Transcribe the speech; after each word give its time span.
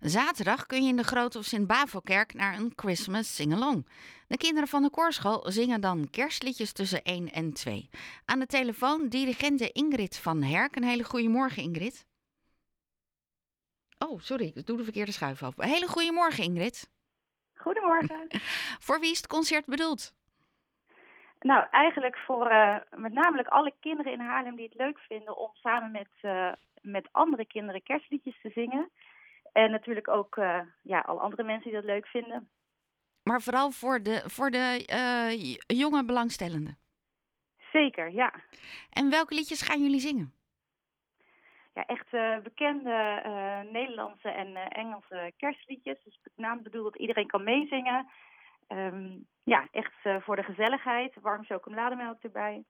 Zaterdag 0.00 0.66
kun 0.66 0.82
je 0.82 0.88
in 0.88 0.96
de 0.96 1.02
Grote 1.02 1.38
of 1.38 1.44
Sint-Bavelkerk 1.44 2.34
naar 2.34 2.54
een 2.54 2.72
Christmas 2.76 3.34
sing-along. 3.34 3.86
De 4.28 4.36
kinderen 4.36 4.68
van 4.68 4.82
de 4.82 4.90
koorschool 4.90 5.50
zingen 5.50 5.80
dan 5.80 6.10
kerstliedjes 6.10 6.72
tussen 6.72 7.02
1 7.02 7.28
en 7.28 7.52
2. 7.52 7.90
Aan 8.24 8.38
de 8.38 8.46
telefoon 8.46 9.08
dirigente 9.08 9.72
Ingrid 9.72 10.18
van 10.18 10.42
Herk. 10.42 10.76
Een 10.76 10.84
hele 10.84 11.04
goede 11.04 11.28
morgen, 11.28 11.62
Ingrid. 11.62 12.06
Oh, 13.98 14.20
sorry, 14.20 14.52
ik 14.54 14.66
doe 14.66 14.76
de 14.76 14.84
verkeerde 14.84 15.12
schuif. 15.12 15.40
Een 15.40 15.52
hele 15.56 15.88
goede 15.88 16.12
morgen, 16.12 16.44
Ingrid. 16.44 16.90
Goedemorgen. 17.54 18.26
Voor 18.86 19.00
wie 19.00 19.10
is 19.10 19.16
het 19.16 19.26
concert 19.26 19.66
bedoeld? 19.66 20.14
nou, 21.40 21.66
eigenlijk 21.70 22.16
voor 22.16 22.50
uh, 22.50 22.76
met 22.90 23.12
name 23.12 23.50
alle 23.50 23.72
kinderen 23.80 24.12
in 24.12 24.20
Haarlem 24.20 24.56
die 24.56 24.64
het 24.64 24.74
leuk 24.74 24.98
vinden 24.98 25.36
om 25.36 25.50
samen 25.52 25.90
met, 25.90 26.08
uh, 26.22 26.52
met 26.80 27.08
andere 27.12 27.46
kinderen 27.46 27.82
kerstliedjes 27.82 28.40
te 28.42 28.50
zingen. 28.50 28.90
En 29.56 29.70
natuurlijk 29.70 30.08
ook 30.08 30.36
uh, 30.36 30.60
ja, 30.82 31.00
al 31.00 31.20
andere 31.20 31.42
mensen 31.42 31.70
die 31.70 31.80
dat 31.80 31.84
leuk 31.84 32.06
vinden. 32.06 32.48
Maar 33.22 33.42
vooral 33.42 33.70
voor 33.70 34.02
de, 34.02 34.22
voor 34.26 34.50
de 34.50 34.84
jonge 35.66 36.04
belangstellenden? 36.04 36.78
Zeker, 37.72 38.10
ja. 38.10 38.34
En 38.90 39.10
welke 39.10 39.34
liedjes 39.34 39.62
gaan 39.62 39.82
jullie 39.82 40.00
zingen? 40.00 40.32
Ja, 41.74 41.84
echt 41.86 42.10
bekende 42.42 43.22
Nederlandse 43.72 44.28
en 44.28 44.56
Engelse 44.56 45.32
kerstliedjes. 45.36 46.02
Dus 46.04 46.18
met 46.22 46.32
name 46.36 46.62
bedoeld 46.62 46.84
dat 46.84 47.00
iedereen 47.00 47.26
kan 47.26 47.44
meezingen. 47.44 48.08
Um, 48.68 49.26
ja, 49.44 49.68
echt 49.70 50.24
voor 50.24 50.36
de 50.36 50.42
gezelligheid. 50.42 51.14
Warm 51.20 51.44
chocolademelk 51.44 52.22
erbij. 52.22 52.64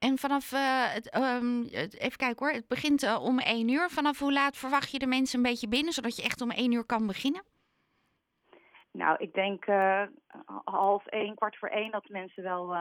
En 0.00 0.18
vanaf, 0.18 0.52
uh, 0.52 0.92
het, 0.92 1.16
um, 1.16 1.64
even 1.64 2.16
kijken 2.16 2.46
hoor, 2.46 2.54
het 2.54 2.68
begint 2.68 3.02
uh, 3.02 3.22
om 3.22 3.38
één 3.38 3.68
uur. 3.68 3.90
Vanaf 3.90 4.18
hoe 4.18 4.32
laat 4.32 4.56
verwacht 4.56 4.90
je 4.90 4.98
de 4.98 5.06
mensen 5.06 5.38
een 5.38 5.50
beetje 5.50 5.68
binnen, 5.68 5.92
zodat 5.92 6.16
je 6.16 6.22
echt 6.22 6.40
om 6.40 6.50
één 6.50 6.72
uur 6.72 6.84
kan 6.84 7.06
beginnen? 7.06 7.42
Nou, 8.92 9.16
ik 9.18 9.32
denk 9.32 9.64
half 10.64 11.06
één, 11.06 11.34
kwart 11.34 11.56
voor 11.56 11.68
één 11.68 11.90
dat 11.90 12.08
mensen 12.08 12.42
wel 12.42 12.76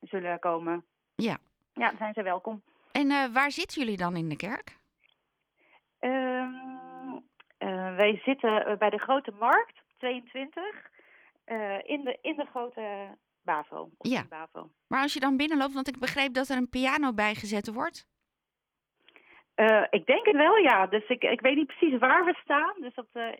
zullen 0.00 0.38
komen. 0.38 0.84
Ja. 1.14 1.38
Ja, 1.72 1.92
zijn 1.98 2.14
ze 2.14 2.22
welkom. 2.22 2.62
En 2.92 3.32
waar 3.32 3.50
zitten 3.50 3.82
jullie 3.82 3.96
dan 3.96 4.16
in 4.16 4.28
de 4.28 4.36
kerk? 4.36 4.78
Um, 6.00 7.24
wij 7.96 8.20
zitten 8.24 8.78
bij 8.78 8.90
de 8.90 8.98
Grote 8.98 9.32
Markt, 9.38 9.82
22. 9.98 10.62
Uh, 11.46 11.78
in, 11.82 12.04
de, 12.04 12.18
in 12.20 12.36
de 12.36 12.46
grote 12.50 13.16
BAVO. 13.42 13.90
Ja, 13.98 14.26
BAVO. 14.28 14.70
maar 14.86 15.02
als 15.02 15.14
je 15.14 15.20
dan 15.20 15.36
binnenloopt, 15.36 15.72
want 15.72 15.88
ik 15.88 15.98
begreep 15.98 16.34
dat 16.34 16.48
er 16.48 16.56
een 16.56 16.68
piano 16.68 17.12
bijgezet 17.12 17.72
wordt. 17.72 18.08
Uh, 19.56 19.86
ik 19.90 20.06
denk 20.06 20.26
het 20.26 20.36
wel, 20.36 20.56
ja. 20.56 20.86
Dus 20.86 21.08
ik, 21.08 21.22
ik 21.22 21.40
weet 21.40 21.56
niet 21.56 21.66
precies 21.66 21.98
waar 21.98 22.24
we 22.24 22.38
staan. 22.44 22.74
Dus 22.80 22.94
dat, 22.94 23.06
uh, 23.12 23.32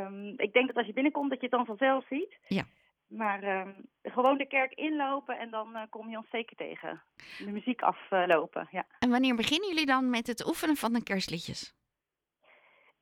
um, 0.00 0.34
ik 0.36 0.52
denk 0.52 0.66
dat 0.66 0.76
als 0.76 0.86
je 0.86 0.92
binnenkomt, 0.92 1.30
dat 1.30 1.40
je 1.40 1.46
het 1.46 1.56
dan 1.56 1.66
vanzelf 1.66 2.06
ziet. 2.06 2.38
Ja. 2.46 2.64
Maar 3.08 3.60
um, 3.60 3.74
gewoon 4.02 4.38
de 4.38 4.46
kerk 4.46 4.72
inlopen 4.72 5.38
en 5.38 5.50
dan 5.50 5.70
uh, 5.76 5.82
kom 5.90 6.10
je 6.10 6.16
ons 6.16 6.30
zeker 6.30 6.56
tegen. 6.56 7.02
De 7.38 7.50
muziek 7.50 7.82
aflopen, 7.82 8.68
ja. 8.70 8.86
En 8.98 9.10
wanneer 9.10 9.34
beginnen 9.34 9.68
jullie 9.68 9.86
dan 9.86 10.10
met 10.10 10.26
het 10.26 10.46
oefenen 10.46 10.76
van 10.76 10.92
de 10.92 11.02
kerstliedjes? 11.02 11.74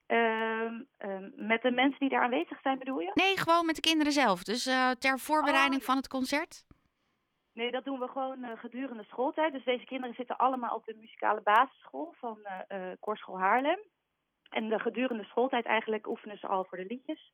Uh, 0.07 0.71
uh, 0.99 1.17
met 1.35 1.61
de 1.61 1.71
mensen 1.71 1.99
die 1.99 2.09
daar 2.09 2.23
aanwezig 2.23 2.61
zijn, 2.61 2.79
bedoel 2.79 2.99
je? 2.99 3.11
Nee, 3.13 3.37
gewoon 3.37 3.65
met 3.65 3.75
de 3.75 3.81
kinderen 3.81 4.11
zelf. 4.13 4.43
Dus 4.43 4.67
uh, 4.67 4.91
ter 4.91 5.19
voorbereiding 5.19 5.81
oh. 5.81 5.87
van 5.87 5.95
het 5.95 6.07
concert? 6.07 6.65
Nee, 7.53 7.71
dat 7.71 7.85
doen 7.85 7.99
we 7.99 8.07
gewoon 8.07 8.43
uh, 8.43 8.49
gedurende 8.55 9.03
schooltijd. 9.03 9.53
Dus 9.53 9.63
deze 9.63 9.85
kinderen 9.85 10.15
zitten 10.15 10.37
allemaal 10.37 10.75
op 10.75 10.85
de 10.85 10.95
muzikale 10.99 11.41
basisschool 11.41 12.13
van 12.17 12.39
uh, 12.69 12.91
Korschool 12.99 13.39
Haarlem. 13.39 13.79
En 14.49 14.69
de 14.69 14.79
gedurende 14.79 15.23
schooltijd 15.23 15.65
eigenlijk 15.65 16.07
oefenen 16.07 16.37
ze 16.37 16.47
al 16.47 16.65
voor 16.65 16.77
de 16.77 16.85
liedjes. 16.85 17.31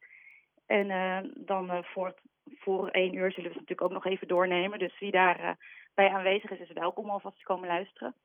En 0.66 0.88
dan 1.36 1.84
voor, 1.84 2.14
voor 2.60 2.90
één 2.90 3.14
uur 3.14 3.32
zullen 3.32 3.50
we 3.50 3.56
ze 3.56 3.60
natuurlijk 3.60 3.82
ook 3.82 4.04
nog 4.04 4.06
even 4.06 4.28
doornemen. 4.28 4.80
Dus 4.80 5.00
wie 5.00 5.12
daar 5.12 5.58
bij 5.94 6.10
aanwezig 6.10 6.50
is, 6.50 6.60
is 6.60 6.72
welkom 6.72 7.10
alvast 7.10 7.38
te 7.38 7.44
komen 7.44 7.68
luisteren. 7.68 8.16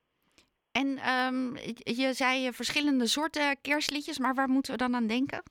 En 0.81 1.11
um, 1.11 1.57
je 1.77 2.13
zei 2.13 2.53
verschillende 2.53 3.07
soorten 3.07 3.61
kerstliedjes, 3.61 4.19
maar 4.19 4.35
waar 4.35 4.49
moeten 4.49 4.73
we 4.73 4.79
dan 4.79 4.95
aan 4.95 5.07
denken? 5.07 5.43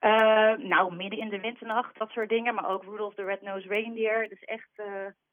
Uh, 0.00 0.68
nou, 0.68 0.94
midden 0.96 1.18
in 1.18 1.28
de 1.28 1.40
winternacht, 1.40 1.98
dat 1.98 2.10
soort 2.10 2.28
dingen. 2.28 2.54
Maar 2.54 2.68
ook 2.68 2.84
Rudolph 2.84 3.14
the 3.14 3.24
Red-Nosed 3.24 3.70
Reindeer. 3.70 4.28
Dus 4.28 4.40
echt 4.40 4.68
uh, 4.76 4.86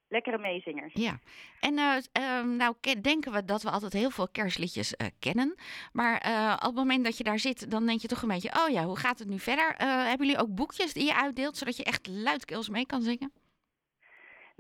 lekkere 0.08 0.38
meezingers. 0.38 0.94
Ja, 0.94 1.20
en 1.60 1.74
uh, 1.74 2.44
nou 2.58 2.76
denken 3.02 3.32
we 3.32 3.46
dat 3.46 3.62
we 3.62 3.70
altijd 3.70 3.94
heel 3.94 4.10
veel 4.10 4.28
kerstliedjes 4.32 4.96
kennen. 5.20 5.56
Maar 5.92 6.16
op 6.56 6.66
het 6.66 6.76
moment 6.76 7.04
dat 7.04 7.18
je 7.18 7.24
daar 7.24 7.40
zit, 7.40 7.72
dan 7.72 7.86
denk 7.86 8.02
je 8.02 8.08
toch 8.08 8.22
een 8.22 8.28
beetje... 8.28 8.60
oh 8.64 8.70
ja, 8.70 8.84
hoe 8.84 8.98
gaat 8.98 9.20
het 9.20 9.28
nu 9.28 9.40
verder? 9.40 9.74
hebben 9.78 10.28
jullie 10.28 10.42
ook 10.42 10.56
boekjes 10.56 10.94
die 10.94 11.06
je 11.06 11.16
uitdeelt, 11.16 11.58
zodat 11.58 11.78
je 11.78 11.84
echt 11.84 12.08
luidkeels 12.08 12.70
mee 12.70 12.86
kan 12.86 13.02
zingen? 13.02 13.41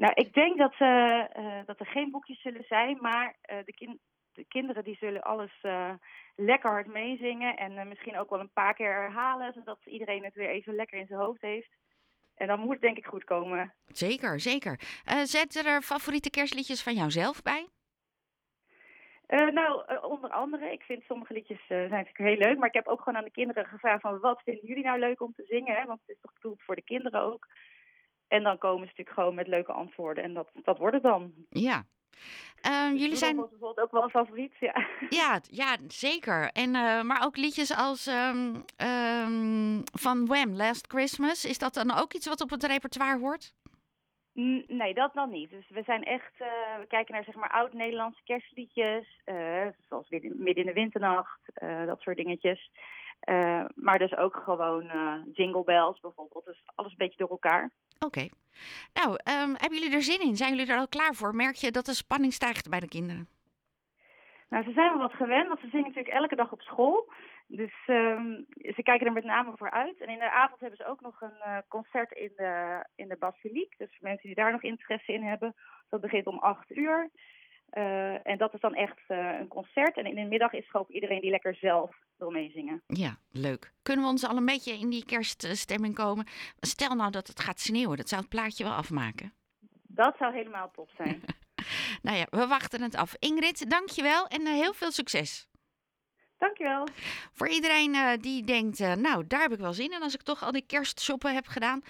Nou, 0.01 0.13
ik 0.13 0.33
denk 0.33 0.57
dat, 0.57 0.73
uh, 0.79 1.23
uh, 1.37 1.65
dat 1.65 1.79
er 1.79 1.85
geen 1.85 2.11
boekjes 2.11 2.41
zullen 2.41 2.63
zijn, 2.63 2.97
maar 3.01 3.35
uh, 3.51 3.57
de, 3.65 3.73
kind 3.73 3.97
de, 4.33 4.45
kinderen 4.47 4.83
die 4.83 4.95
zullen 4.95 5.21
alles 5.21 5.51
lekker 6.35 6.69
hard 6.71 6.87
meezingen 6.87 7.57
en 7.57 7.87
misschien 7.87 8.17
ook 8.17 8.29
wel 8.29 8.39
een 8.39 8.53
paar 8.53 8.73
keer 8.73 8.93
herhalen, 8.93 9.53
zodat 9.53 9.79
iedereen 9.85 10.23
het 10.23 10.33
weer 10.33 10.49
even 10.49 10.75
lekker 10.75 10.99
in 10.99 11.07
zijn 11.07 11.19
hoofd 11.19 11.41
heeft. 11.41 11.71
En 12.35 12.47
dan 12.47 12.59
moet 12.59 12.71
het 12.71 12.81
denk 12.81 12.97
ik 12.97 13.05
goed 13.05 13.23
komen. 13.23 13.73
Zeker, 13.85 14.39
zeker. 14.39 14.79
zet 15.23 15.65
er 15.65 15.81
favoriete 15.81 16.29
kerstliedjes 16.29 16.83
van 16.83 16.93
jouzelf 16.93 17.41
bij? 17.41 17.67
nou, 19.27 19.97
onder 20.01 20.29
andere, 20.29 20.71
ik 20.71 20.81
vind 20.81 21.03
sommige 21.03 21.33
liedjes 21.33 21.65
zijn 21.67 21.89
natuurlijk 21.89 22.17
heel 22.17 22.47
leuk, 22.47 22.57
maar 22.57 22.67
ik 22.67 22.73
heb 22.73 22.87
ook 22.87 23.01
gewoon 23.01 23.17
aan 23.17 23.29
de 23.29 23.39
kinderen 23.39 23.65
gevraagd 23.65 24.01
van 24.01 24.19
wat 24.19 24.41
vinden 24.43 24.65
jullie 24.65 24.83
nou 24.83 24.99
leuk 24.99 25.21
om 25.21 25.33
te 25.33 25.43
zingen, 25.47 25.75
hè? 25.75 25.85
want 25.85 25.99
het 25.99 26.09
is 26.09 26.21
toch 26.21 26.33
bedoeld 26.33 26.61
voor 26.61 26.75
de 26.75 26.83
kinderen 26.83 27.21
ook. 27.21 27.47
En 28.31 28.43
dan 28.43 28.57
komen 28.57 28.79
ze 28.79 28.85
natuurlijk 28.85 29.17
gewoon 29.17 29.35
met 29.35 29.47
leuke 29.47 29.71
antwoorden. 29.71 30.23
En 30.23 30.33
dat, 30.33 30.51
dat 30.63 30.77
wordt 30.77 30.93
het 30.93 31.03
dan. 31.03 31.33
Ja. 31.49 31.83
Uh, 32.65 32.91
dus 32.91 33.01
jullie 33.01 33.15
zijn. 33.15 33.35
was 33.35 33.49
bijvoorbeeld 33.49 33.85
ook 33.85 33.91
wel 33.91 34.03
een 34.03 34.09
favoriet, 34.09 34.53
ja. 34.59 34.87
Ja, 35.09 35.39
ja 35.49 35.77
zeker. 35.87 36.49
En, 36.51 36.75
uh, 36.75 37.01
maar 37.01 37.25
ook 37.25 37.37
liedjes 37.37 37.75
als 37.75 38.07
um, 38.07 38.65
um, 38.77 39.83
van 39.93 40.25
Wham, 40.25 40.55
Last 40.55 40.87
Christmas. 40.87 41.45
Is 41.45 41.57
dat 41.57 41.73
dan 41.73 41.91
ook 41.91 42.13
iets 42.13 42.27
wat 42.27 42.41
op 42.41 42.49
het 42.49 42.63
repertoire 42.63 43.19
hoort? 43.19 43.53
Nee, 44.67 44.93
dat 44.93 45.13
dan 45.13 45.29
niet. 45.29 45.49
Dus 45.49 45.69
we 45.69 45.83
zijn 45.83 46.03
echt, 46.03 46.33
uh, 46.39 46.47
we 46.79 46.85
kijken 46.87 47.13
naar 47.13 47.23
zeg 47.23 47.35
maar 47.35 47.51
oud-Nederlandse 47.51 48.23
kerstliedjes, 48.23 49.21
uh, 49.25 49.67
zoals 49.89 50.09
Midden 50.09 50.55
in 50.55 50.65
de 50.65 50.73
Winternacht, 50.73 51.39
uh, 51.63 51.85
dat 51.85 52.01
soort 52.01 52.17
dingetjes. 52.17 52.71
Maar 53.75 53.99
dus 53.99 54.15
ook 54.15 54.35
gewoon 54.35 54.91
Jingle 55.33 55.63
Bells 55.63 55.99
bijvoorbeeld. 55.99 56.45
Dus 56.45 56.61
alles 56.75 56.91
een 56.91 56.97
beetje 56.97 57.17
door 57.17 57.29
elkaar. 57.29 57.71
Oké. 57.95 58.05
Okay. 58.05 58.31
Nou, 58.93 59.09
um, 59.11 59.55
hebben 59.57 59.79
jullie 59.79 59.95
er 59.95 60.01
zin 60.01 60.21
in? 60.21 60.35
Zijn 60.35 60.55
jullie 60.55 60.71
er 60.71 60.79
al 60.79 60.87
klaar 60.87 61.13
voor? 61.13 61.35
Merk 61.35 61.55
je 61.55 61.71
dat 61.71 61.85
de 61.85 61.93
spanning 61.93 62.33
stijgt 62.33 62.69
bij 62.69 62.79
de 62.79 62.87
kinderen? 62.87 63.27
Nou, 64.49 64.63
ze 64.63 64.71
zijn 64.71 64.89
wel 64.89 65.01
wat 65.01 65.13
gewend, 65.13 65.47
want 65.47 65.59
ze 65.59 65.69
zingen 65.69 65.87
natuurlijk 65.87 66.15
elke 66.15 66.35
dag 66.35 66.51
op 66.51 66.61
school. 66.61 67.13
Dus 67.47 67.73
um, 67.87 68.45
ze 68.75 68.83
kijken 68.83 69.07
er 69.07 69.13
met 69.13 69.23
name 69.23 69.51
voor 69.55 69.71
uit. 69.71 70.01
En 70.01 70.09
in 70.09 70.19
de 70.19 70.31
avond 70.31 70.59
hebben 70.59 70.77
ze 70.77 70.85
ook 70.85 71.01
nog 71.01 71.21
een 71.21 71.41
uh, 71.45 71.57
concert 71.67 72.11
in 72.11 72.31
de, 72.35 72.85
in 72.95 73.07
de 73.07 73.17
basiliek. 73.19 73.77
Dus 73.77 73.89
voor 73.89 74.07
mensen 74.07 74.27
die 74.27 74.35
daar 74.35 74.51
nog 74.51 74.63
interesse 74.63 75.13
in 75.13 75.23
hebben. 75.23 75.55
Dat 75.89 76.01
begint 76.01 76.27
om 76.27 76.39
acht 76.39 76.71
uur. 76.75 77.09
Uh, 77.77 78.27
en 78.27 78.37
dat 78.37 78.53
is 78.53 78.59
dan 78.59 78.73
echt 78.75 78.99
uh, 79.07 79.39
een 79.39 79.47
concert. 79.47 79.97
En 79.97 80.05
in 80.05 80.15
de 80.15 80.21
middag 80.21 80.53
is 80.53 80.69
gewoon 80.69 80.85
iedereen 80.89 81.21
die 81.21 81.29
lekker 81.29 81.55
zelf 81.55 81.95
wil 82.17 82.29
meezingen. 82.29 82.81
Ja, 82.87 83.17
leuk. 83.31 83.73
Kunnen 83.81 84.05
we 84.05 84.11
ons 84.11 84.27
al 84.27 84.37
een 84.37 84.45
beetje 84.45 84.73
in 84.73 84.89
die 84.89 85.05
kerststemming 85.05 85.95
komen? 85.95 86.25
Stel 86.59 86.95
nou 86.95 87.11
dat 87.11 87.27
het 87.27 87.39
gaat 87.39 87.59
sneeuwen. 87.59 87.97
Dat 87.97 88.09
zou 88.09 88.21
het 88.21 88.29
plaatje 88.29 88.63
wel 88.63 88.73
afmaken. 88.73 89.33
Dat 89.87 90.15
zou 90.17 90.33
helemaal 90.33 90.71
top 90.71 90.89
zijn. 90.95 91.21
nou 92.05 92.17
ja, 92.17 92.25
we 92.29 92.47
wachten 92.47 92.81
het 92.81 92.95
af. 92.95 93.15
Ingrid, 93.19 93.69
dankjewel 93.69 94.27
en 94.27 94.47
heel 94.47 94.73
veel 94.73 94.91
succes. 94.91 95.49
Dankjewel. 96.41 96.87
Voor 97.33 97.47
iedereen 97.47 97.93
uh, 97.93 98.11
die 98.19 98.43
denkt, 98.43 98.79
uh, 98.79 98.93
nou, 98.93 99.27
daar 99.27 99.41
heb 99.41 99.51
ik 99.51 99.59
wel 99.59 99.73
zin 99.73 99.91
in 99.91 100.01
als 100.01 100.13
ik 100.13 100.21
toch 100.21 100.43
al 100.43 100.51
die 100.51 100.63
kerstshoppen 100.67 101.33
heb 101.33 101.47
gedaan. 101.47 101.81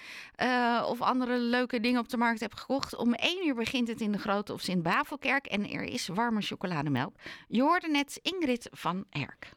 Uh, 0.42 0.86
of 0.88 1.00
andere 1.00 1.38
leuke 1.38 1.80
dingen 1.80 2.00
op 2.00 2.08
de 2.08 2.16
markt 2.16 2.40
heb 2.40 2.54
gekocht. 2.54 2.96
Om 2.96 3.14
één 3.14 3.46
uur 3.46 3.54
begint 3.54 3.88
het 3.88 4.00
in 4.00 4.12
de 4.12 4.18
Grote 4.18 4.52
of 4.52 4.60
Sint-Bavelkerk 4.60 5.46
en 5.46 5.70
er 5.70 5.82
is 5.82 6.08
warme 6.08 6.40
chocolademelk. 6.40 7.14
Je 7.48 7.62
hoorde 7.62 7.88
net 7.88 8.18
Ingrid 8.22 8.68
van 8.72 9.04
Herk. 9.10 9.50